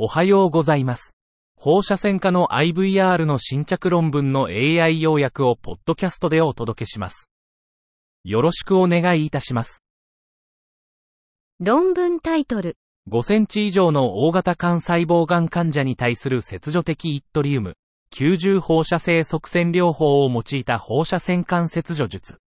[0.00, 1.16] おはようございます。
[1.56, 7.28] 放射線科の IVR の新着論文の AI 要約をポッドキャストでお届けします。
[8.22, 9.82] よろしくお願いいたします。
[11.58, 12.76] 論文タイトル、
[13.10, 17.74] 5センチ以上の大型幹細胞がん患者に対する切除的イットリウム、
[18.14, 22.38] 90放射性側線療法を用いた放射線管切除術。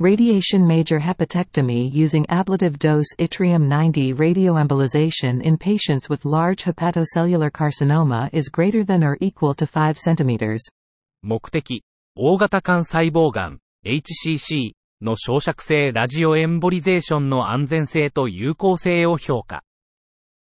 [0.00, 8.48] Radiation major hepatectomy using ablative dose yttrium-90 radioembolization in patients with large hepatocellular carcinoma is
[8.48, 10.56] greater than or equal to 5 cm.
[11.20, 11.84] 目的、
[12.14, 14.70] 大型幹細胞がん、HCC
[15.02, 19.62] の焼灼性ラジオエンボリゼーションの安全性と有効性を評価。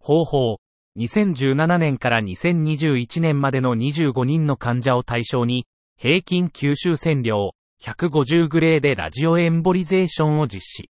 [0.00, 0.58] 方法、
[0.98, 10.90] 2017年から2021年までの25人の患者を対象に、平均吸収線量150グレーでラジオエンボリゼーションを実施。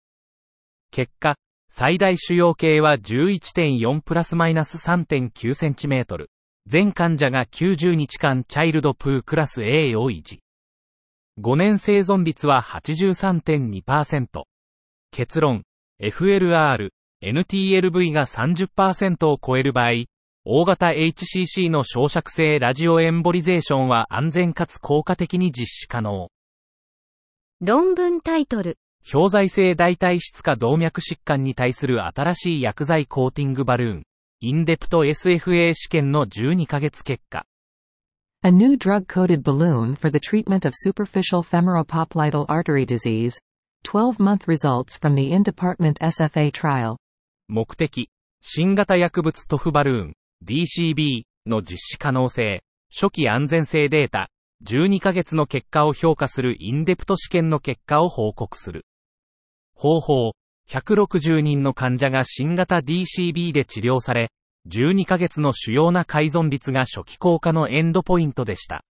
[0.91, 1.35] 結果、
[1.67, 6.31] 最大主要径は11.4プラスマイナス3.9センチメートル。
[6.65, 10.41] 全患者が90日間チャイルドプークラス A を維持。
[11.39, 14.43] 5年生存率は83.2%。
[15.11, 15.63] 結論、
[16.01, 16.89] FLR、
[17.23, 20.05] NTLV が30%を超える場合、
[20.43, 26.29] 大型 HCC の焼灼性ラジオエンボリゼーションは安全かつ効果的に実施可能。
[27.61, 28.77] 論文タイトル、
[29.13, 34.03] 表剤性大体質化動脈疾患に対する新しい薬剤コーティングバルーン、
[34.39, 37.45] インデプト SFA 試験の12ヶ月結果。
[38.43, 43.37] A new drug-coated balloon for the treatment of superficial femoropopliteal artery disease.
[43.83, 46.95] 12-month results from the in-department SFA trial.
[47.49, 48.09] 目的、
[48.41, 50.13] 新型薬物塗布バルーン、
[50.45, 54.29] DCB の実施可能性、初期安全性データ、
[54.65, 58.85] 12ヶ月の結果を評価するインデプト試験の結果を報告する。
[59.73, 60.33] 方法、
[60.69, 64.31] 160人の患者が新型 DCB で治療され、
[64.67, 68.83] 12ヶ月の主要な改存率が初期効果のエンドポイントでした。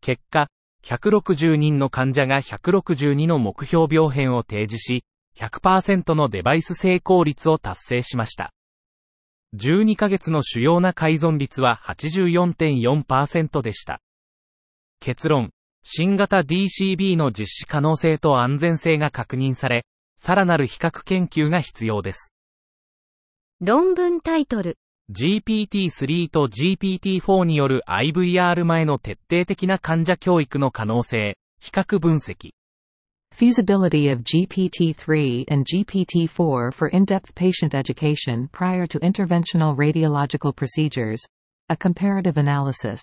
[0.00, 0.48] 結果、
[0.84, 5.04] 160人の患者が162の目標病変を提示し、
[5.36, 8.52] 100%のデバイス成功率を達成しました。
[9.56, 14.00] 12ヶ月の主要な改存率は84.4%でした。
[15.00, 15.50] 結論、
[15.82, 19.84] 新型 DCB の実施可能性と安全性が確認され、
[20.16, 22.32] さらなる比較研究が必要です。
[23.60, 24.76] 論文タイトル、
[25.10, 32.52] GPT-3 と GPT-4 による IVR 前の徹底的な患者教育の可能性、比較分析。
[33.34, 41.24] Feasibility of GPT-3 and GPT-4 for in-depth patient education prior to interventional radiological procedures.
[41.68, 43.00] A comparative analysis.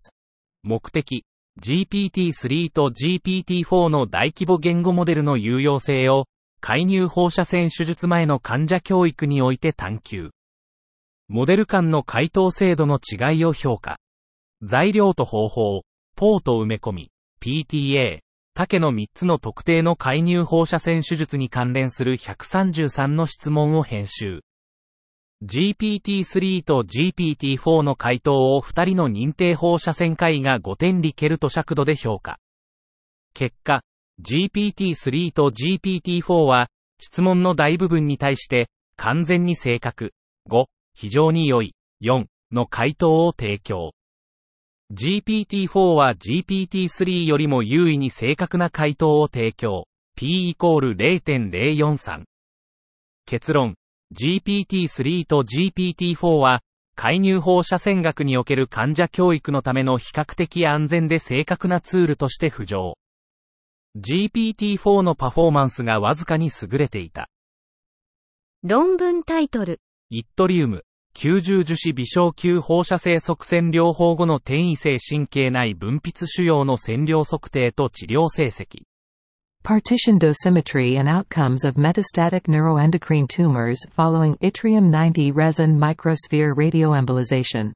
[0.62, 1.24] 目的、
[1.62, 6.26] GPT-3 と GPT-4 の大規模言語モデルの有用性を、
[6.60, 10.32] 介入放射線手術前の患者教育において探求。
[11.28, 13.98] モデル間の回答精度の違いを評価。
[14.62, 15.82] 材料と方法、
[16.16, 17.12] ポート埋め込み、
[17.42, 18.20] PTA、
[18.54, 24.42] 竹の3つの特定の介入放射線手術に関連する133の質問を編集。
[25.44, 32.40] GPT-3 と GPT-4 の回答を2人の認定放射線科医が5点リケルト尺度で評価。
[33.34, 33.82] 結果、
[34.22, 36.70] GPT-3 と GPT-4 は、
[37.00, 40.14] 質問の大部分に対して、完全に正確、
[40.50, 43.92] 5、非常に良い、4の回答を提供。
[44.94, 49.88] GPT-4 は GPT-3 よりも優位に正確な回答を提供。
[50.16, 52.24] P イコール0.043。
[53.26, 53.76] 結論。
[54.14, 56.62] GPT-3 と GPT-4 は、
[56.96, 62.98] 介入放射線学における患者教育のための比較的安全で正確なツールとして浮上。
[63.98, 67.30] GPT-4 のパフォーマンスがわずかに優れていた。
[68.64, 69.80] 論文タイトル、
[70.10, 70.84] イットリウム、
[71.16, 78.84] 90樹脂微小球放射性側線療法後の転移性神経内分泌腫瘍の線量測定と治療成績。
[79.66, 87.72] Partition dosimetry and outcomes of metastatic neuroendocrine tumors following yttrium-90 resin microsphere radioembolization.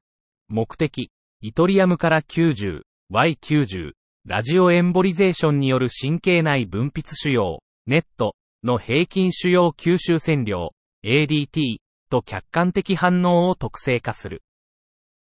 [0.48, 1.10] 目的、
[1.40, 2.82] イトリアムから90、
[3.12, 3.90] Y90、
[4.24, 7.58] ラジオエンボリゼーションによる神経内分泌腫瘍、
[7.88, 10.70] ネットの平均腫瘍吸収線量、
[11.04, 11.78] ADT
[12.08, 14.44] と客観的反応を特性化する。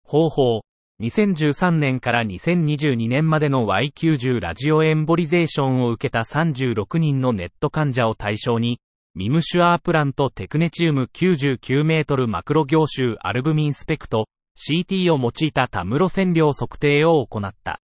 [0.05, 0.61] 方法、
[1.01, 8.81] 2013年から2022年までの Y90 ラジオエンボリゼーションを受けた36人のネット患者を対象に、
[9.15, 14.27] ミムシュアープランとテクネチウム99メートルマクロ凝集アルブミンスペクト、
[14.59, 17.81] CT を用いたタムロ線量測定を行った。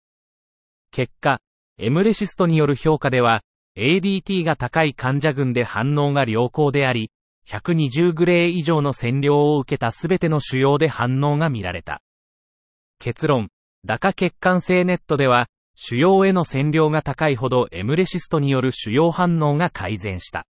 [0.91, 1.39] 結果、
[1.77, 3.43] エムレシストによる評価では、
[3.77, 7.11] ADT が高い患者群で反応が良好であり、
[7.47, 12.01] 120グレー以上の占領を受けたすべての腫瘍で反応が見られた。
[13.05, 13.49] 結論、
[13.85, 20.47] ダカ血管性ネットでは、腫瘍への占領が高いほどエムレシストによる腫瘍反応が改善した。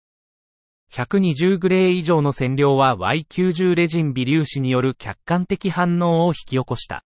[0.93, 7.03] 120グレー以上の占領は Y90 レジン微粒子による客観的反応を引き起こした。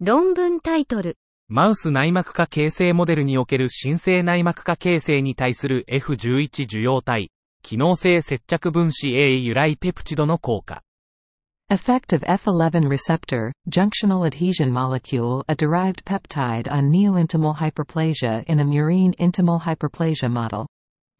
[0.00, 1.16] 論文タイトル。
[1.48, 7.30] マウス内膜下形成モデルにおける新生内膜下形成に対する F11 受容体、
[7.62, 10.82] 機能性接着分子 A 由来ペプチドの効果。
[11.72, 19.14] Effect of F11 receptor, junctional adhesion molecule, a derived peptide on neointimal hyperplasia in a murine
[19.20, 20.66] intimal hyperplasia model.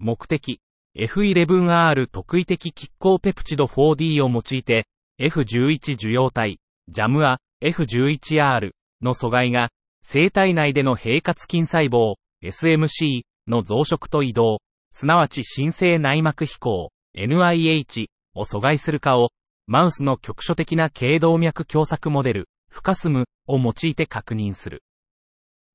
[0.00, 0.58] 目的、
[0.99, 4.87] F11R 特異的拮抗ペプチド 4D を用いて、
[5.20, 6.58] F11 受容体、
[6.91, 9.69] JAMA、F11R の阻害が、
[10.02, 14.58] 生体内での平滑筋細胞、SMC の増殖と移動、
[14.91, 19.31] すなわち新生内膜飛行、NIH を阻害するかを、
[19.72, 24.82] マウスの局所的な頸動脈狭窄モデル、フカスムを用いて確認する。